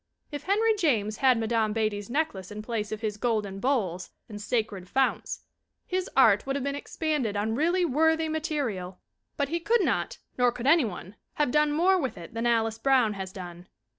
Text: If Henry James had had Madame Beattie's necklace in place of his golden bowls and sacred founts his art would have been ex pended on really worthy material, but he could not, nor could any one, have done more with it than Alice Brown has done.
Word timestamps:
If 0.31 0.41
Henry 0.45 0.73
James 0.77 1.17
had 1.17 1.27
had 1.37 1.37
Madame 1.37 1.73
Beattie's 1.73 2.09
necklace 2.09 2.49
in 2.49 2.63
place 2.63 2.91
of 2.91 3.01
his 3.01 3.17
golden 3.17 3.59
bowls 3.59 4.09
and 4.27 4.41
sacred 4.41 4.89
founts 4.89 5.43
his 5.85 6.09
art 6.17 6.47
would 6.47 6.55
have 6.55 6.63
been 6.63 6.73
ex 6.75 6.97
pended 6.97 7.37
on 7.39 7.53
really 7.53 7.85
worthy 7.85 8.27
material, 8.27 8.97
but 9.37 9.49
he 9.49 9.59
could 9.59 9.83
not, 9.83 10.17
nor 10.39 10.51
could 10.51 10.65
any 10.65 10.85
one, 10.85 11.17
have 11.35 11.51
done 11.51 11.71
more 11.71 11.99
with 12.01 12.17
it 12.17 12.33
than 12.33 12.47
Alice 12.47 12.79
Brown 12.79 13.13
has 13.13 13.31
done. 13.31 13.67